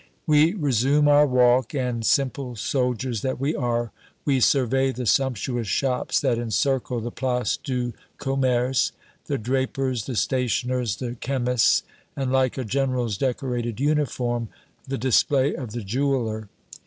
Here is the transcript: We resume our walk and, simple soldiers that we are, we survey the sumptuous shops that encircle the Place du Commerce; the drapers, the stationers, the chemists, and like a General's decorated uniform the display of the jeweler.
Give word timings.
We 0.25 0.53
resume 0.53 1.07
our 1.07 1.27
walk 1.27 1.75
and, 1.75 2.03
simple 2.03 2.55
soldiers 2.55 3.21
that 3.21 3.39
we 3.39 3.55
are, 3.55 3.91
we 4.25 4.39
survey 4.39 4.91
the 4.91 5.05
sumptuous 5.05 5.67
shops 5.67 6.19
that 6.21 6.39
encircle 6.39 7.01
the 7.01 7.11
Place 7.11 7.55
du 7.55 7.93
Commerce; 8.17 8.93
the 9.25 9.37
drapers, 9.37 10.07
the 10.07 10.15
stationers, 10.15 10.95
the 10.95 11.13
chemists, 11.13 11.83
and 12.15 12.31
like 12.31 12.57
a 12.57 12.63
General's 12.65 13.15
decorated 13.15 13.79
uniform 13.79 14.49
the 14.87 14.97
display 14.97 15.53
of 15.53 15.71
the 15.71 15.83
jeweler. 15.83 16.49